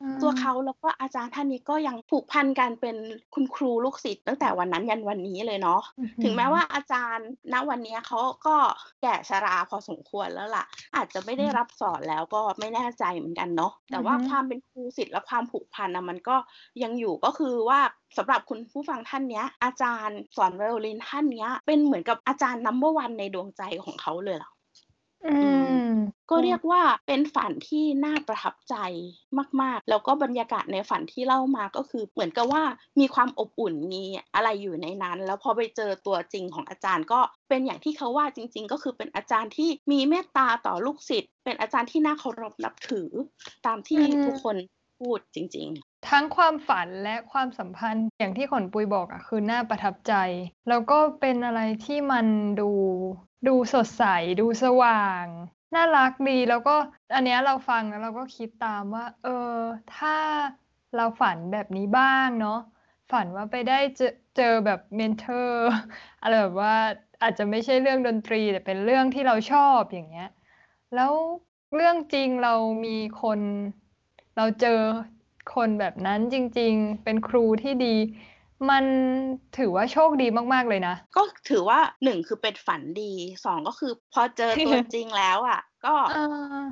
[0.00, 2.96] อืมตัวเขาแล้วก็อาจารย์ท่านนี้ก็ยังผูกพันกันเป็น
[3.34, 8.56] คุณครูลูกศิษย์ตั้งแต่วันนั้นยันวันนี้เลยเนาะ อื้อหือถึงแม้ว่าอาจารย์ ณ วันนี้เขาก็
[9.02, 10.64] แก่ชราพอสมควรแล้วล่ะ
[10.96, 16.36] อาจจะไม่ได้รับสอนแล้วก็ไม่แน่ใจเหมือนกันเนาะแต่ว่าอือฮึความเป็นครูศิษย์และความผูกพันนะมันก็
[16.82, 17.80] ยังอยู่ ก็คือว่า
[18.16, 24.55] สำหรับคุณผู้ฟังท่านเนี้ย อาจารย์สอนไวโอลินท่านเนี้ย เป็นเหมือนกับอาจารย์ นัมเบอร์วันในดวงใจของเขาเลยล่ะอื
[25.88, 25.92] ม
[26.30, 28.74] ก็เรียกว่าเป็นฝันที่น่าประทับใจ
[29.62, 32.62] มาก ๆ แล้วก็บรรยากาศในฝันที่เล่ามาก็คือเหมือนกับว่า
[33.00, 34.04] มีความอบอุ่นมี
[34.34, 43.08] อะไรอยู่ในนั้น แล้วพอไปเจอตัวจริงของอาจารย์ก็เป็นอย่างที่เขาว่าจริง ๆ ก็คือเป็นอาจารย์ที่มีเมตตาต่อลูกศิษย์เป็นอาจารย์ที่น่าเคารพนับถือ
[43.66, 44.56] ตามที่อืมทุกคน
[44.98, 50.14] พูดจริง ๆทั้งความฝันและความสัมพันธ์อย่างที่ขนปุยบอกอะคือน่าประทับใจ
[50.68, 52.26] แล้วก็เป็นอะไรที่มัน
[52.60, 52.70] ดู
[53.48, 54.04] ดูสดใส
[54.40, 55.26] ดูสว่าง
[55.74, 56.76] น่ารักดีแล้วก็
[57.14, 59.58] อันเนี้ยเราฟังแล้วเราก็คิดตามว่า เออ
[59.96, 60.16] ถ้า
[60.96, 62.58] เราฝันแบบนี้บ้างเนาะ
[63.12, 65.68] ฝันว่าไปได้เจอเจอแบบเมนเทอร์
[66.22, 66.74] อะไรแบบว่า
[67.22, 70.28] อาจจะไม่ใช่เรื่องดนตรี แต่เป็นเรื่องที่เราชอบอย่างเงี้ย
[70.94, 71.12] แล้ว
[71.74, 73.40] เรื่องจริงเรามีคน
[74.36, 74.78] เราเจอ
[75.54, 77.94] คนแบบนั้นจริง ๆ เป็นครูที่ดี
[78.70, 78.84] มัน
[79.58, 83.12] ถือว่าโชคดีมาก ๆ เลยนะๆก็ถือว่าหนึ่งคือเป็นฝันดี
[83.44, 86.18] สองก็คือพอเจอตัวจริงแล้วอะ ก็เอ
[86.62, 86.64] อ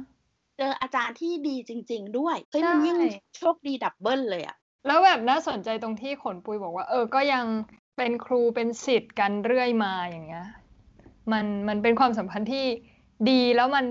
[0.58, 7.44] เจออาจารย์ที่ดีจริง ๆ ด้วยเฮ้ยมันยิ่งใช่โชคดีดับเบิลเลยอะแล้วแบบน่าสนใจตรงที่ขนปุยบอกว่า เออก็ยัง
[7.96, 10.46] เป็นครูเป็นศิษย์กันเรื่อยมาอย่างเงี้ย
[11.32, 12.66] มันมันเป็นความสัมพันธ์ที่
[13.30, 13.86] ดีแล้วมัน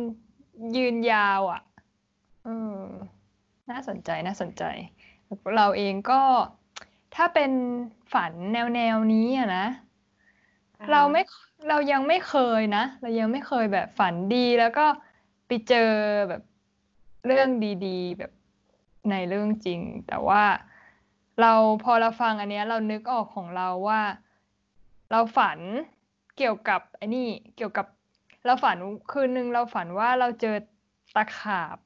[0.77, 1.61] ยืนยาวอะ
[2.45, 2.83] เออ
[3.71, 4.63] น่าสนใจน่าสนใจ
[5.57, 6.21] เราเองก็
[7.15, 7.51] ถ้าเป็น
[8.13, 9.65] ฝันแนวแนวนี้อะนะ
[10.79, 11.21] อ่าเราไม่
[11.69, 14.85] เรายังไม่เคยนะ เรายังไม่เคยแบบฝันดีแล้วก็
[15.47, 15.89] ไปเจอ
[16.29, 16.41] แบบ
[17.25, 17.49] เรื่อง
[17.85, 18.31] ดีๆ แบบ
[19.11, 20.43] ในเรื่องจริง แต่ว่า
[21.41, 24.01] เราพอเราฟังอันเนี้ย เรานึกออกของเราว่า
[25.11, 25.59] เราฝัน
[26.37, 27.85] เกี่ยวกับไอ้นี่เกี่ยวกับ
[28.45, 28.77] เราฝัน
[29.11, 30.55] คืนนึงเราฝันว่าเราเจอ
[31.15, 31.77] ตะขาบ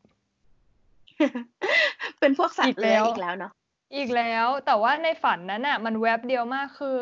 [2.27, 3.51] เป็นพวกสัตอีว์กเลื้อยแล้วอีกแล้วเนาะ
[3.95, 6.97] อีกแล้วแต่ว่าในฝันนั้นน่ะ มันแวบเดียวมากคือ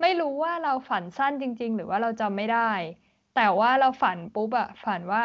[0.00, 2.70] ไม่รู้ว่าเราฝันสั้นจริง ๆ หรือว่าเราจำไม่ได้
[3.36, 5.22] แต่ว่าเราฝันปุ๊บอะฝันว่า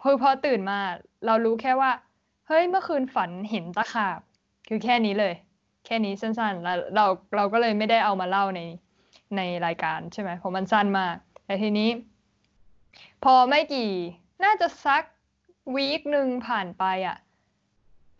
[0.00, 0.78] พอพอตื่นมา
[1.26, 1.90] เรารู้แค่ว่า
[2.48, 4.20] เฮ้ยเมื่อคืนฝันเห็นตะขาบ
[4.68, 5.34] คือแค่นี้เลย
[5.86, 8.60] แค่นี้สั้นๆแล้วเราเราก็เลยไม่ได้เอามาเล่าใน
[9.36, 11.90] ในรายการใช่ไหมเพราะมันสั้นมากแต่ทีนี้
[13.24, 13.90] พอไม่กี่
[14.44, 15.04] น่าจะสัก
[15.74, 17.16] วีคหนึ่งผ่านไปอะ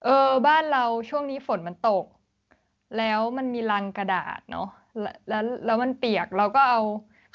[0.05, 2.07] เออบ้านเราช่วงนี้ฝนมันตก
[2.99, 4.69] แล้วมันมีลังกระดาษเนาะ
[5.01, 6.81] แล้วแล้วแล้วมันเปียกเราก็เอา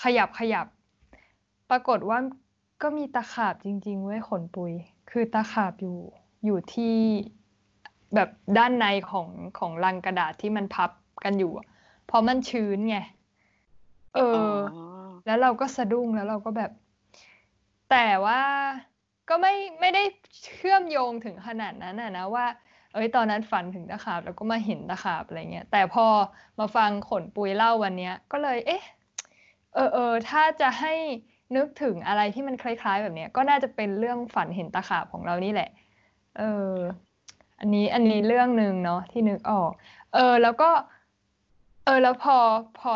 [0.03, 0.67] ขยับขยับ
[1.69, 2.17] ปรากฏว่า
[2.81, 4.73] ก็มีตะขาบจริง ๆ เว้ยขนปุย
[5.11, 5.97] คือตะขาบอยู่
[6.45, 6.95] อยู่ที่
[8.15, 9.29] แบบด้านในของ
[9.59, 10.91] ของลังกระดาษที่มันพับ
[11.23, 11.67] กันอยู่อะ
[12.05, 12.97] เพราะมันชื้นไง
[14.15, 14.19] เอ
[14.51, 14.55] อ
[15.25, 16.71] แล้วเราก็สะดุ้งแล้วเราก็แบบ
[17.91, 18.41] แต่ว่า
[19.29, 20.03] ก็ไม่ไม่ได้
[20.43, 22.45] เชื่อมโยงถึงขนาดนั้นนะนะว่า
[22.93, 26.05] เอ้ยตอนนั้นฝันถึงตะขาบแล้วก็มาเห็นตะขาบอะไรเงี้ยแต่พอ
[26.59, 28.83] มาฟังขนปุยเล่าวันเนี้ย ก็เลย เอ๊ะ
[29.73, 30.93] เออเออถ้าจะให้
[31.55, 35.69] นึกถึงอะไรที่มันคล้าย ๆ แบบเนี้ย ก็น่าจะเป็นเรื่องฝันเห็นตะขาบของเรานี่แหละ
[36.37, 36.73] เออ
[37.59, 39.71] อันนี้อันนี้เรื่องหนึ่งเนาะที่นึกออก
[40.13, 40.69] เออ แล้วก็
[41.85, 42.37] เออแล้วพอ
[42.79, 42.91] พอ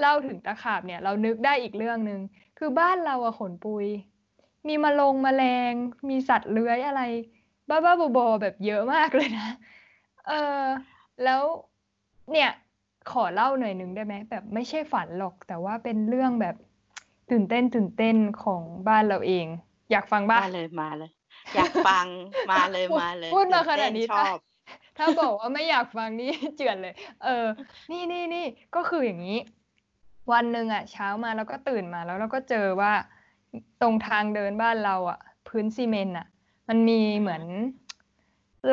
[0.00, 2.20] เล่าถึงตะขาบเนี่ย เรานึกได้อีกเรื่องหนึ่ง
[2.58, 3.86] คือบ้านเราอะขนปุย
[4.68, 5.72] มีมาลงแมลง
[6.08, 7.02] มีสัตว์เลื้อยอะไร
[7.68, 9.48] บ้าบ้าบอๆแบบเยอะมากเลยนะ
[10.28, 10.62] เออ
[11.24, 11.42] แล้ว
[12.32, 12.50] เนี่ย
[13.12, 16.56] ขอเล่าหน่อยหนึ่งได้ไหมแบบไม่ใช่ฝันหรอก แต่ว่าเป็นเรื่องแบบ
[17.30, 19.46] ตื่นเต้นตื่นเต้นของบ้านเราเอง
[19.90, 21.10] อยากฟังบ้างมาเลยมาเลย
[21.54, 22.06] อยากฟัง
[22.50, 24.38] มาเลยมาเลยพูดมาตื่ขนาดนี้เต้ชถ้าอบ
[24.98, 26.94] ถ้าบอกว่าไม่อยากฟังนี่เจือนเลย
[27.24, 27.46] เออ
[27.90, 29.38] นี่นี่นี่ก็คืออย่างนี้
[30.32, 32.92] วันหนึ่งอะ เช้ามาแล้วก็ตื่นมาแล้วเราก็เจอว่า
[33.80, 36.26] ตรงทางเดินบ้านเราอะพื้นซีเมนต์อะ
[36.68, 37.44] มันมีเหมือน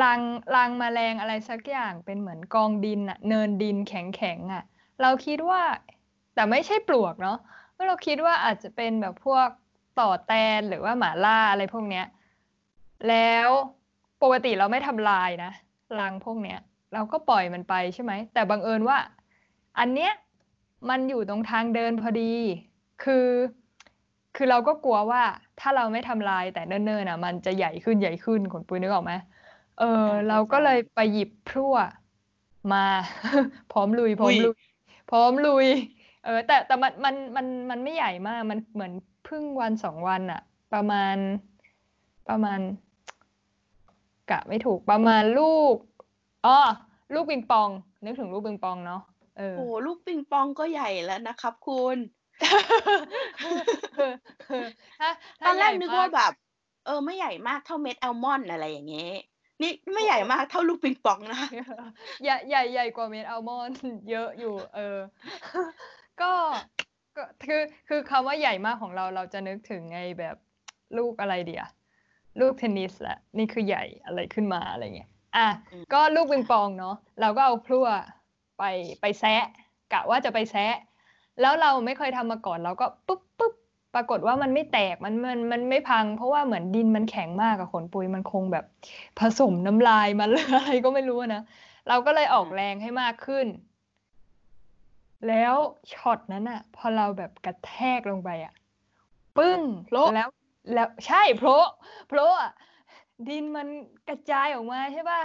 [0.02, 0.20] รัง
[0.56, 4.64] รังมแมลงอะไรสักอย่างเป็นเหมือนกองดินอะเนินดินแข็งแข็งอะ
[5.02, 5.62] เราคิดว่า
[6.34, 7.38] แต่ไม่ใช่ปลวกเนาะ
[7.88, 9.48] เราคิดว่าอาจจะเป็นแบบพวก
[10.00, 12.06] ต่อแตนหรือว่าหมาล่าอะไรพวกเนี้ย
[13.08, 13.48] แล้ว
[14.22, 15.52] ปกติเราไม่ทำลายนะ
[16.00, 16.58] รังพวกเนี้ย
[16.94, 18.98] เราก็ปล่อยมันไปใช่ไหม แต่บังเอิญว่า
[19.78, 20.12] อันเนี้ย
[20.90, 22.32] มันอยู่ตรงทางเดินพอดี
[23.04, 23.26] คือ
[24.36, 25.22] คือเราก็กลัวว่า
[25.60, 29.12] ถ้าเราไม่ทำลายแต่เนิ่นๆน่ะมันจะใหญ่ขึ้นใหญ่ขึ้นขนปุยนึกออกไหม
[29.78, 31.76] เอออ่าเราก็เลยไปหยิบพลั่ว
[32.72, 32.84] มา
[33.72, 34.60] พร้อมลุย พร้อมอุ้ยลุย
[35.10, 35.66] พร้อมลุย
[36.24, 38.92] เออ แต่แต่มันมันมันมันไม่ใหญ่มาก มันเหมือน
[39.24, 40.40] เพิ่งวันสองวันอะ
[40.74, 41.16] ประมาณ
[42.28, 42.60] ประมาณ
[44.30, 45.74] กะไม่ถูกประมาณลูก
[46.46, 46.58] อ๋อ
[47.14, 47.68] ลูกปิงปอง
[48.04, 49.02] นึกถึงลูกปิงปองเนาะ
[49.38, 52.17] เออโอ้โหลูกปิงปองก็ใหญ่แล้วนะครับคุณถ้า
[55.42, 56.32] ตถ้าอนแรกใหญ่นึกมว่าแบบ
[56.86, 59.12] เออ ไม่ใหญ่มากเท่าเม็ดอัลมอนด์อะไรอย่างเงี้ย
[59.62, 61.42] นี่ไม่ใหญ่มากเท่าลูกปิงปองนะ
[62.24, 63.78] ใหญ่ใหญ่ใหญ่กว่าเม็ดอัลมอนด์
[64.10, 64.98] เยอะอยู่ เออ
[66.20, 66.32] ก็
[67.16, 70.36] ก็คือคือคำว่าใหญ่มากของเราเราจะนึกถึงไงแบบ
[70.98, 71.64] ลูกอะไรเดีย
[72.40, 77.86] ลูกเทนนิสแหละนี่คือใหญ่อะไรขึ้นมาอะไรเงี้ยอะอืมก็ลูกปิงปองเนาะเราก็เอาพลั่ว
[78.58, 78.64] ไป
[79.00, 79.44] ไปแซะ
[79.92, 80.74] กะว่าจะไปแซะ
[81.40, 83.54] แล้วเราไม่เคยทำมาก่อนเราก็ปุ๊บปุ๊บ
[83.94, 88.64] ปรากฏว่ามันไม่แตกมันมันมันไม่พัง เพราะว่าเหมือนดินมันแข็งมากอะขนปุยมันคงแบบ
[89.18, 91.42] ผสมน้ำลายมันหรืออะไรก็ไม่รู้นะ
[91.88, 93.46] เราก็เลยออกแรงให้มากขึ้น
[95.28, 95.54] แล้ว
[95.92, 98.52] ช็อตนั้นอะพอเราแบบกระแทกลงไปอะ
[99.38, 99.60] ปึ้ง
[99.92, 100.28] โละแล้ว
[100.74, 101.68] แล้วใช่โพละ
[102.08, 102.52] โพละอะ
[103.28, 103.68] ดินมัน
[104.08, 105.22] กระจายออกมาใช่ป่ะ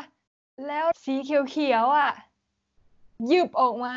[0.68, 2.12] แล้วสีเขียวๆอะ
[3.32, 3.94] ยืบออกมา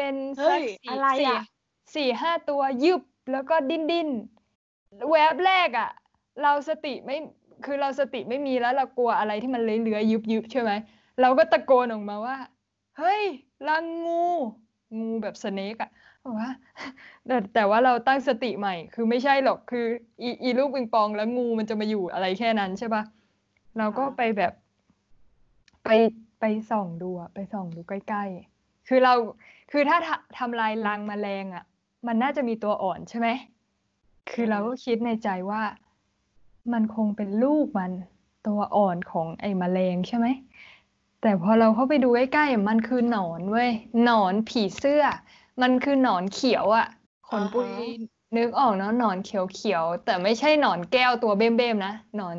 [0.00, 1.42] เป็นเฮ้สักยสี่อะไรสี่อะ
[1.94, 4.08] สี่ห้าตัวยืบแล้วก็ดิ้นดิ้น
[5.10, 5.90] แวบแรกอะ
[6.42, 7.16] เราสติไม่
[7.64, 10.70] คือเราสติไม่มีแล้วเรากลัวอะไรที่มันเลื้อยๆยุบๆใช่ไหม
[11.20, 12.36] เราก็ตะโกนออกมาว่า
[12.98, 13.22] เฮ้ย
[13.68, 14.26] รังงู
[14.98, 15.90] งูแบบสเนกอะ
[16.24, 16.50] บอกว่า
[17.26, 19.86] แต่แต่ว่าเราตั้งสติใหม่ คือไม่ใช่หรอกคือ
[20.22, 23.02] อีอีลูกปิงปองแล้วงูมันจะมาอยู่อะไรแค่นั้นใช่ปะ
[23.78, 24.52] เราก็อ่าไปแบบ
[25.84, 25.88] ไป
[26.40, 28.49] ไปส่องดูอะไปส่องดูใกล้ๆ
[28.92, 29.14] คือเรา
[29.72, 31.64] คือถ้าทำทำลายรังแมลงอะ
[32.06, 33.28] มันน่าจะมีตัวอ่อนใช่ไหม
[34.30, 35.62] คือเราก็คิดในใจว่า
[36.72, 37.92] มันคงเป็นลูกมัน
[38.46, 40.26] ตัวอ่อนของไอ้แมลงใช่ไหม
[41.22, 43.70] แต่พอเราเข้าไปดูใกล้ๆมันคือหนอนเว้ย
[44.04, 45.04] หนอนผีเสื้อ
[45.62, 46.86] มันคือหนอนเขียวอะ
[47.28, 52.36] ขนปุยอ่าฮะนึกออกเนาะหนอนเขียวๆแต่ไม่ใช่หนอนแก้วตัวเบ้มๆนะหนอน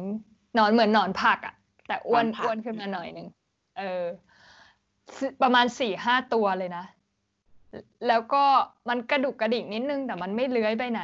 [0.56, 1.54] หนอนเหมือนหนอนผักอะ
[1.88, 3.28] แต่อ้วนหนอนผักอ้วนขึ้นมาหน่อยหนึ่ง
[3.78, 4.31] เออสิ
[5.42, 6.86] ประมาณสี่ห้าตัวเลยนะ
[8.08, 8.44] แล้วก็
[8.90, 11.04] มันกระดุกกระดิกนิดนึงแต่มันไม่เลื้อยไปไหน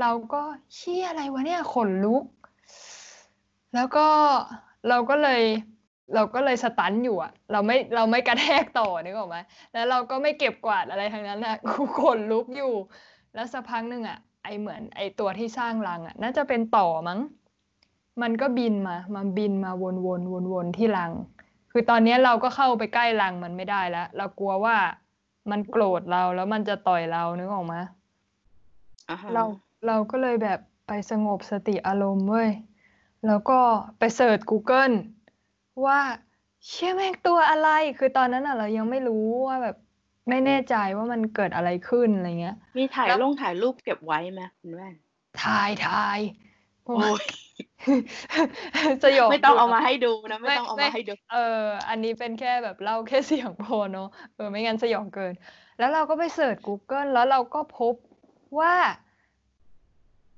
[0.00, 0.42] เราก็
[0.74, 2.24] เชี่ยอะไรวะเนี่ยขนลุก
[3.74, 4.06] แล้วก็
[4.88, 5.42] เราก็เลย
[6.14, 9.36] เราก็เลยสตันอยู่อะเราไม่เราไม่กระแทกต่อนึกออกไหม
[9.72, 12.72] แล้วเราก็ไม่เก็บกวาดอะไรทั้งนั้นอะกูขนลุกอยู่
[13.34, 17.20] แล้วสักพักหนึ่งอะไอเหมือนไอตัวที่สร้างรังอะน่าจะเป็นต่อมั้ง
[18.22, 21.12] มันก็บินมามาบินมาวนวนวนวนๆที่รัง
[21.72, 24.76] คือตอนนี้เราก็เข้าไปใกล้รังมันไม่ได้แล้ว เรากลัวว่า
[25.50, 27.74] มันโกรธเราแล้วมันจะต่อยเรานึกออกไหม
[29.10, 29.44] อ่าฮะเรา
[29.86, 32.50] เราก็เลยแบบไปสงบสติอารมณ์เว้ย
[33.26, 33.58] แล้วก็
[33.98, 34.96] ไปเสิร์ช Google
[35.86, 36.00] ว่า
[36.66, 39.76] เชี่ยแม่งตัวอะไร คือตอนนั้นอะ เรายังไม่รู้ว่าแบบ
[40.28, 44.94] ไม่แน่ใจว่ามันเกิดอะไรขึ้นอะไรเงี้ย มีถ่ายแล้วลงถ่ายรูปเก็บไว้ไหมคุณแว่น
[45.42, 46.18] ถ่ายถ่าย
[46.82, 47.24] เพราะว่าโอ้ย
[49.04, 55.32] สยองไม่ต้องยู่เอานะมาให้ดูนะ ไม่ไม่ต้องเอาไม่มาให้ดูเออ อันนี้เป็นแค่แบบเล่าแค่เสียงพอเนอะเออไม่งั้นสยองเกิน
[55.78, 57.94] แล้วเราก็ไปเสิร์ช Google แล้วเราก็พบ
[58.60, 58.74] ว่า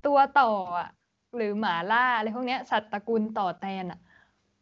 [0.06, 0.88] ตัวต่ออะ
[1.37, 4.00] หรือหมาล่าอะไรพวกเนี้ย สัตว์ตระกูลต่อแตนอะ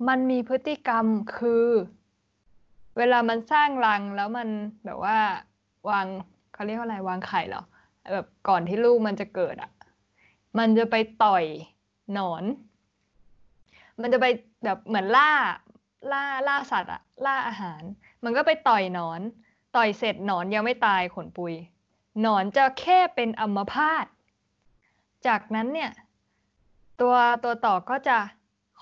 [0.09, 1.07] มันมีพฤติกรรม
[1.39, 1.69] คือ
[2.99, 4.49] เวลามันสร้างรังแล้วมัน
[4.85, 5.19] แบบว่า
[5.91, 6.07] วาง
[6.53, 7.63] เขาเรียกว่าอะไรวางไข่เหรอ
[8.15, 9.71] แบบก่อนที่ลูกมันจะเกิดอะ
[10.59, 11.45] มันจะไปต่อย
[12.15, 12.45] หนอน
[14.01, 14.27] มันจะไป
[14.65, 15.33] แบบเหมือนล่า
[16.13, 17.83] ล่าล่าสัตว์อะล่าอาหาร
[18.25, 19.21] มันก็ไปต่อยหนอน
[19.77, 21.55] ต่อยเสร็จหนอนยังไม่ตายขนปุย
[22.21, 24.07] หนอนจะแค่เป็นอัมพาต
[25.27, 25.91] จากนั้นเนี่ย
[27.01, 28.19] ตัวตัวต่อก็จะ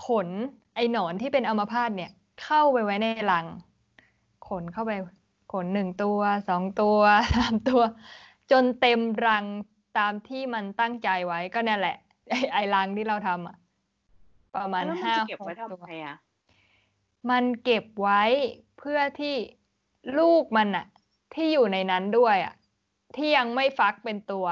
[0.06, 0.28] ขน
[0.74, 2.10] ไอ้หนอนที่เป็นอัมพาตเนี่ย
[2.42, 3.46] เข้าไปไว้ในรัง
[4.48, 4.92] ขนเข้าไป
[5.52, 7.00] ขนหนึ่งตัวสองตัว
[7.36, 7.82] สามตัว
[8.50, 9.44] จนเต็มรัง
[9.98, 11.96] ตามที่มันตั้งใจไว้ก็นั่นแหละ
[12.30, 13.56] ไอ้ไอ้รังที่เราทำอะ
[14.56, 16.16] ประมาณแล้วมันห้าจะเก็บไว้หกตัวทำไมอะ
[17.30, 18.22] มันเก็บไว้
[18.78, 19.36] เพื่อที่
[20.18, 20.86] ลูกมันอะ
[21.34, 22.54] ที่อยู่ในนั้นด้วยอะ
[23.16, 24.46] ที่ยังไม่ฟักเป็นตัว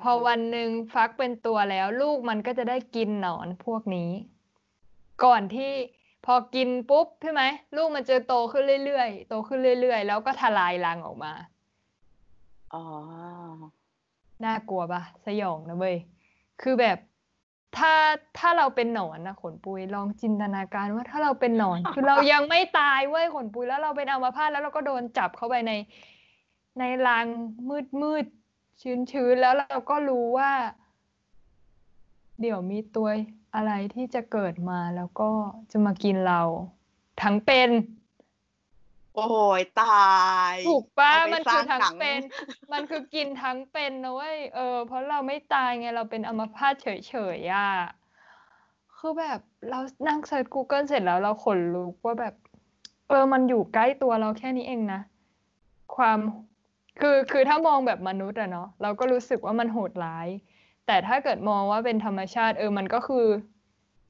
[0.00, 4.10] พอวันหนึ่งฟักเป็นตัวแล้ว ลูกมันก็จะได้กินหนอนพวกนี้
[5.24, 5.72] ก่อนที่
[6.26, 7.42] พอกินปุ๊บใช่ไหม
[7.76, 11.32] ลูกมันจะโตขึ้นเรื่อยๆโตขึ้นเรื่อยๆ แล้วก็ทลายรังออกมา
[12.72, 12.84] อ๋อ
[14.44, 15.96] น่ากลัวปะสยองนะเว้ย
[16.62, 16.98] คือแบบ
[17.76, 17.92] ถ้า
[18.38, 25.72] ถ้าเราเป็นหนอนนะขนปุยลองจินตนาการว่าถ้าเราเป็นหนอน คือเรายังไม่ตายเว้ยขนปุยแล้วเราเป็นอัมพาตแล้วเราก็โดนจับเข้าไปใน
[26.78, 27.26] ในรัง
[27.68, 28.24] มืดมืด
[28.82, 30.50] ชื้นชื้นๆแล้วเราก็รู้ว่า
[32.40, 33.08] เดี๋ยวมีตัว
[33.54, 35.30] อะไรที่จะเกิดมาแล้วก็
[35.70, 36.42] จะมากินเรา
[37.22, 37.68] ทั้งเป็น
[39.26, 40.08] โอ้ยตา
[40.52, 42.20] ยถูกปะเอาไปมันคือสร้างทั้งหนังเป็น
[42.72, 46.88] มันคือกินทั้งเป็นนะเว้ยเออ เพราะเราไม่ตายไงเราเป็นอัมพาตเฉ
[47.36, 47.68] ยๆอะ
[48.96, 49.78] คือแบบเรา
[50.08, 52.34] นั่งเซิร์ช Google เสร็จแล้วเราขนลุกว่าแบบ
[53.08, 55.00] เออมันอยู่ใกล้ตัวเราแค่นี้เองนะ
[55.96, 56.18] ความ
[57.00, 60.28] คือคือถ้ามองแบบมนุษย์อะเนาะเราก็รู้สึกว่ามันโหดร้าย
[60.86, 63.26] แต่ถ้าเกิดมองว่าเป็นธรรมชาติ เออมันก็คือ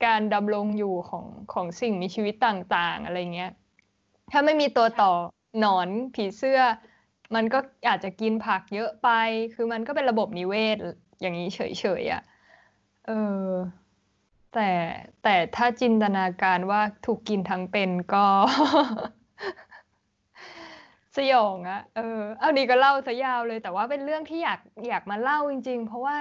[0.07, 3.53] การดำรงอยู่ของของสิ่งมีชีวิตต่าง ๆ อะไรเงี้ย
[4.31, 5.13] ถ้าไม่มีตัวต่อ
[5.59, 6.61] หนอนผีเสื้อ
[7.35, 9.09] มันก็อาจจะกินผักเยอะไป
[9.55, 10.77] คือมันก็เป็นระบบนิเวศ
[11.21, 11.61] อย่างนี้เฉ
[12.01, 12.23] ยๆอะ
[13.07, 13.13] เอ
[13.43, 13.47] อ
[14.55, 14.71] แต่
[15.23, 18.27] แต่ถ้าจินตนาการว่าถูกกินทั้งเป็นก็
[21.17, 26.17] สยองอะเออ เอานี่ก็เล่าซะยาวเลย แต่ว่าเป็นเรื่องที่อยากอยากมาเล่าจริง ๆ เพราะว่า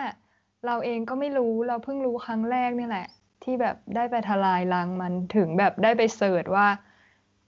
[0.65, 3.07] เราเองก็ไม่รู้เราเพิ่งรู้ครั้งแรกนี่แหละ
[3.43, 6.67] ที่แบบได้ไปทลายรังมันถึงแบบได้ไปเสิร์ชว่า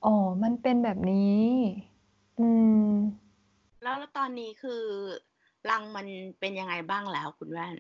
[0.06, 1.46] อ๋อ มันเป็นแบบนี้
[2.40, 2.48] อื
[2.90, 2.94] ม
[3.84, 4.84] แล้วแล้วตอนนี้คือ
[5.70, 6.08] รังมัน
[6.40, 7.74] เป็นยังไงบ้างแล้วคุณแว่น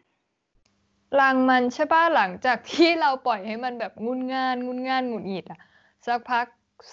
[1.20, 5.60] รังมันใช่ป่ะหลังจากที่เราปล่อยให้มันแบบงุนง่านงุนง่านหงุดหงิดอะ
[6.06, 6.46] สักพัก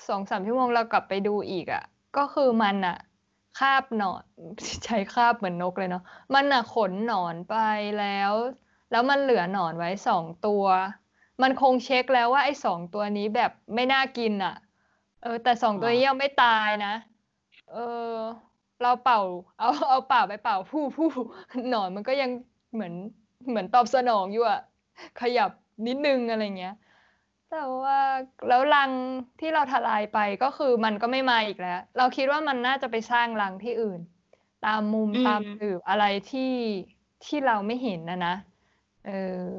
[0.09, 1.83] สองสามชั่วโมงเรากลับไปดูอีกอะ
[2.17, 2.97] ก็คือมันอะ
[3.59, 4.25] คาบหนอน
[4.85, 6.03] ใช้คาบเหมือนนกเลยเนาะ
[6.35, 7.57] มันอะขนหนอนไป
[8.01, 8.33] แล้ว
[8.91, 10.65] แล้วมันเหลือหนอนไว้สองตัว
[11.43, 14.55] มันคงเช็คแล้วว่าไอ้สองตัวนี้แบบไม่น่ากินอะ
[15.27, 16.95] เออ แต่สองตัวนี้ยังไม่ตายนะ
[17.73, 17.77] เอ
[18.15, 18.17] อ
[18.83, 19.21] เราเป่า
[19.59, 21.09] เอาเอาเป่าไปเป่าผู้ผู้
[21.71, 22.31] หนอนมันก็ยัง
[22.75, 22.95] เหมือน
[23.49, 24.61] เหมือนตอบสนองอยู่อะ
[25.21, 25.51] ขยับ
[25.87, 26.75] นิดนึงอะไรเงี้ย
[27.51, 27.99] แต่ว่า
[28.49, 28.91] แล้วรัง
[29.41, 34.01] ที่เราทลายไปก็คือมันก็ไม่มาอีกแล้ว เราคิดว่ามันน่าจะไปสร้างรังที่อื่น
[34.67, 36.53] ตามมุมมตามหลืบอะไรที่
[37.25, 38.35] ที่เราไม่เห็นนะนะ
[39.07, 39.11] เอ
[39.47, 39.51] อ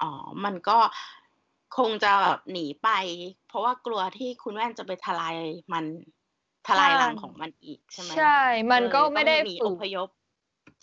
[0.00, 0.10] อ๋อ
[0.44, 0.78] มันก็
[1.78, 2.88] คงจะแบบหนีไป
[3.48, 5.36] เพราะว่ากลัวที่คุณแว่นจะไปทลาย
[5.72, 5.84] มัน
[6.66, 8.40] ทลายรังของมันอีกใช่ไหมใช่
[8.72, 10.08] มันก็ไม่ได้ต้องหนีฝึอกพยพ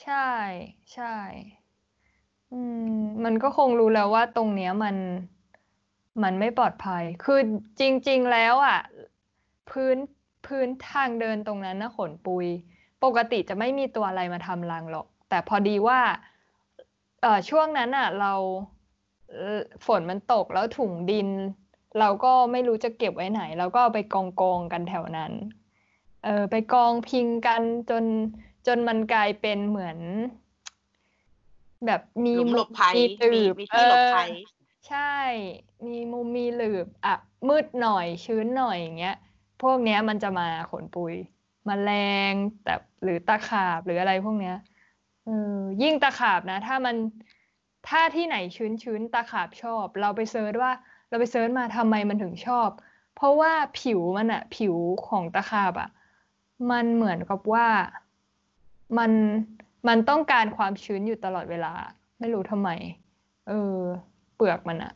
[0.04, 0.30] ใช่
[0.94, 1.16] ใช่
[2.54, 2.60] อื
[2.96, 4.96] มมันก็คงรู้แล้วว่าตรงเนี้ยมัน
[6.24, 7.40] มันไม่ปลอดภัย คือ
[7.80, 8.80] จริง ๆ แล้วอะ
[9.70, 9.98] พื้น
[10.46, 12.46] พื้นทางเดินตรงนั้นนะขนปุย
[13.04, 16.00] ปกติจะไม่มีตัวอะไรมาทำรังหรอก แต่พอดีว่า
[17.22, 18.83] เอ่อช่วงนั้นอะ เราเอ่อ
[19.86, 21.28] ฝนมันตกแล้วถุงดิน
[22.00, 25.32] เราก็ไม่รู้จะเก็บไว้ไหน เราก็เอาไปกองกองกันแถวนั้น
[26.24, 28.06] เออไปกองพิงกันจน
[28.68, 29.98] จนมันกลายเป็นเหมือน
[31.86, 34.30] แบบมีหลุมหลบมุมภัยมีหลืมีบมีที่หลบเออภัย
[34.90, 35.16] ใช่
[35.88, 37.16] มีมุมมีหลืบอะ
[37.48, 39.16] มืดหน่อยชื้นหน่อยอย่างเงี้ย
[39.62, 41.14] พวกเนี้ยมันจะมาขนปุย
[41.68, 41.92] มแมล
[42.32, 44.58] งแต่หรือตะขาบหรืออะไรพวกเนี้ย
[45.26, 46.96] เออยิ่งตะขาบนะ ถ้ามัน
[47.88, 50.72] ถ้าที่ไหนชื้นชื้นตะขาบชอบ เราไป search ว่า
[51.10, 52.70] เราไป search มาทำไมมันถึงชอบ
[53.16, 54.76] เพราะว่าผิวมันอะผิว
[55.08, 55.90] ของตะขาบอะ
[56.72, 57.68] มันเหมือนกับว่า
[58.98, 59.12] มัน
[59.88, 61.74] มันต้องการความชื้นอยู่ตลอดเวลา
[62.20, 62.70] ไม่รู้ทำไม
[63.48, 63.78] เออ
[64.36, 64.94] เปลือกมันอะ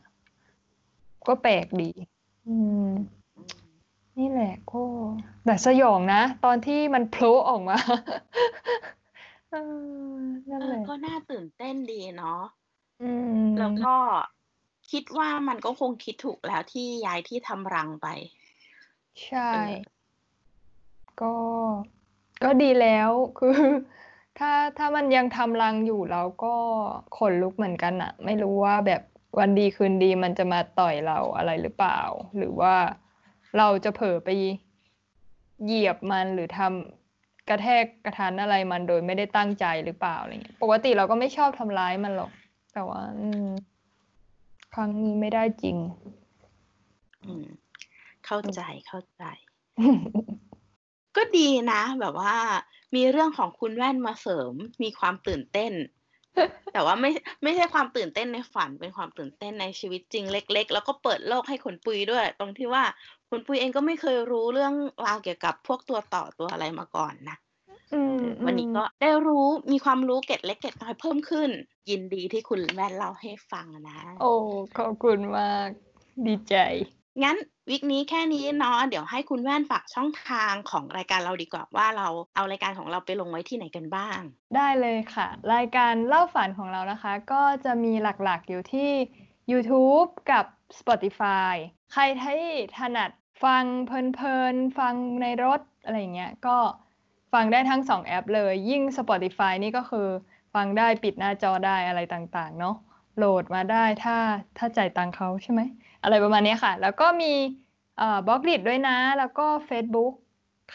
[1.26, 1.90] ก็แปลกดี
[2.48, 2.88] อืม
[4.18, 4.82] นี่แหละก็
[5.44, 7.78] แต่สยองนะ ตอนที่มันโผล่ออกมา
[9.50, 9.56] เอ
[10.12, 12.42] อนั่นแหละก็น่าตื่นเต้นดีเนาะ
[13.02, 13.96] อืม แล้วก็
[14.90, 18.06] คิดว่ามันก็คงคิดถูกแล้วที่ย้ายที่ทำรังไป
[19.26, 19.72] ใช่ เออ
[21.20, 21.32] ก็
[22.44, 23.56] ก็ดีแล้ว คือ
[24.38, 26.54] ถ้า ถ้ามันยังทำรังอยู่เราก็
[27.18, 29.02] ขนลุกเหมือนกันอะไม่รู้ว่าแบบ
[29.38, 32.00] วันดีคืนดีมันจะมาต่อยเราอะไรหรือเปล่า
[32.36, 32.74] หรือว่า
[33.58, 34.28] เราจะเผลอไป
[35.64, 42.30] เหยียบมันหรือทำกระแทกกระทันอะไรมันโดยไม่ได้ตั้งใจหรือเปล่าอะไรเงี้ย ปกติเราก็ไม่ชอบทำร้ายมันหรอก
[42.78, 43.48] แต่ว่าอืม
[44.74, 45.76] ครั้งนี้ไม่ได้จริง
[47.24, 47.46] อืม
[48.26, 49.24] เข้าใจเข้าใจ
[51.16, 52.34] ก็ดีนะ แบบว่า
[52.94, 55.72] มีเรื่องของคุณแว่นมาเสริม มีความตื่นเต้น
[56.72, 57.10] แต่ว่าไม่
[57.42, 62.84] ไม่ใช่ความตื่นเต้นในฝัน เป็นความตื่นเต้นในชีวิตจริงเล็ก ๆ แล้วก็เปิดโลกให้คนปุยด้วย ตรงที่ว่า
[63.30, 64.74] คุณปุยเองก็ไม่เคยรู้เรื่อง
[65.06, 67.47] ราวเกี่ยวกับพวกตัวต่อตัวอะไรมาก่อนนะอืม
[68.44, 71.50] วันนี้ก็ได้รู้มีความรู้เกร็ดเล็กเกร็ดน้อยเพิ่มขึ้น
[71.90, 74.32] ยินดีที่คุณแว่นเล่าให้ฟังนะ โอ้
[74.78, 75.68] ขอบคุณมาก
[76.26, 76.56] ดีใจ
[77.22, 77.36] งั้น
[77.70, 84.18] วิกนี้แค่นี้เนาะเดี๋ยวให้คุณแว่นฝากช่องทางของรายการเราดีกว่าว่าเราเอารายการของเราไปลงไว้ที่ไหนกันบ้าง
[84.56, 88.90] ได้เลยค่ะ รายการเล่าฝันของเรานะคะ ก็จะมีหลักๆอยู่ที่
[89.52, 90.44] YouTube กับ
[90.78, 91.54] Spotify
[91.92, 92.46] ใครที่
[92.78, 93.10] ถนัด
[93.44, 96.58] ฟังเพลินๆ ฟังในรถอะไรอย่างเงี้ยก็
[97.32, 100.08] ฟังได้ทั้งสองแอปเลย ยิ่ง Spotify นี่ก็คือ
[100.54, 102.76] ฟังได้ปิดหน้าจอได้อะไรต่างๆ เนาะ
[103.16, 104.16] โหลดมาได้ถ้า
[104.58, 105.60] ถ้าจ่ายตังเขาใช่ไหม
[106.02, 107.32] อะไรประมาณนี้ค่ะ แล้วก็มี
[108.26, 110.14] บล็อกดิด้วยนะ แล้วก็ Facebook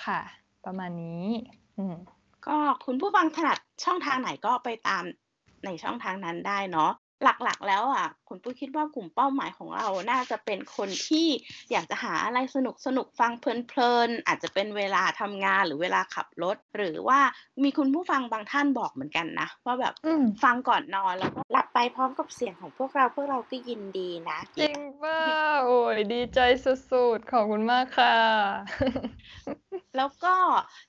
[0.03, 0.21] ค่ะ
[0.65, 1.25] ประมาณนี้
[1.77, 1.95] อืม
[2.47, 5.03] ก็คุณผู้ฟังถนัดช่องทางไหนก็ไปตาม
[5.65, 6.91] ในช่องทางนั้นได้เนาะ
[7.23, 11.27] หลักๆ แล้วอะคุณปุ้ยคิดว่ากลุ่มเป้าหมายของเราน่าจะเป็นคนที่
[11.71, 17.19] อยากจะหาอะไรสนุกสนุกฟังเพลินๆอาจจะเป็นเวลาทำงานหรือเวลาขับรถ หรือว่า
[17.63, 25.19] มีคุณผู้ฟังบางท่านบอกเหมือนกันนะว่าแบบอืมฟังก่อนนอนแล้วก็หลับไปพร้อมกับเสียงของพวกเราพวกเราก็ยินดีนะจริงป่ะ
[25.65, 28.17] โอ้ยดีใจสุดๆขอบคุณมากค่ะ
[29.97, 30.35] แล้วก็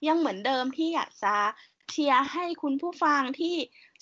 [0.08, 1.34] ยังเหมือนเดิมที่อยากจะ
[1.94, 3.54] เชียร์ให้คุณผู้ฟังที่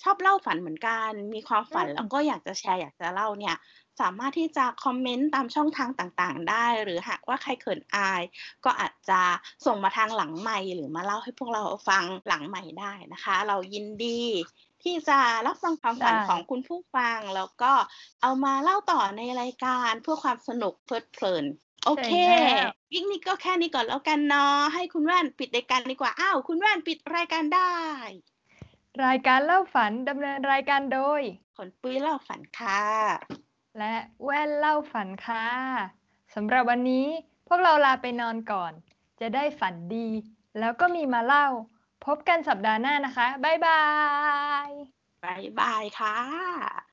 [0.03, 3.55] ชอบเล่าฝันเหมือนกัน มีความฝันอืมแล้วก็อยากจะแชร์อยากจะเล่าเนี่ย
[4.01, 8.21] สามารถที่จะคอมเมนต์ตามช่องทางต่างๆ ได้ หรือหากว่าใครเขินอาย
[8.65, 9.21] ก็อาจจะ
[9.65, 14.21] ส่งมาทางหลังไมค์หรือมาเล่าให้พวกเราฟังหลังไมค์ได้นะคะ เรายินดี
[14.83, 17.71] ที่จะรับฟังความฝันได้ของคุณผู้ฟัง แล้วก็
[18.21, 21.45] เอามาเล่าต่อในรายการเพื่อความสนุกเพลิดเพลิน
[21.85, 27.73] โอเคใช่แล้ววิกนี้ก็แค่นี้ก่อนแล้วกันเนาะให้คุณแว่นปิดรายการดีกว่า อ้าวคุณแว่นปิดรายการได้
[29.05, 31.21] รายการเล่าฝันดำเนินรายการโดย
[31.57, 32.83] คนปุ้ยเล่าฝันค่ะ
[33.77, 35.47] และแว่นเล่าฝันค่ะ
[36.35, 37.07] สำหรับวันนี้
[37.47, 38.73] พวกเราลาไปนอนก่อน
[39.19, 40.07] จะได้ฝันดี
[40.59, 41.47] แล้วก็มีมาเล่า
[42.05, 43.83] พบกันสัปดาห์หน้านะคะ บ๊ายบา
[44.67, 44.69] ย
[45.23, 46.92] บายบายค่ะ